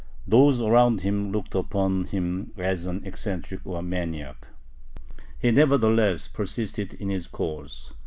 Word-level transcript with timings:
Those 0.27 0.59
around 0.63 1.01
him 1.01 1.31
looked 1.31 1.53
upon 1.53 2.05
him 2.05 2.53
as 2.57 2.87
an 2.87 3.05
eccentric 3.05 3.61
or 3.63 3.83
maniac. 3.83 4.47
He 5.37 5.51
nevertheless 5.51 6.27
persisted 6.27 6.95
in 6.95 7.09
his 7.09 7.27
course. 7.27 7.93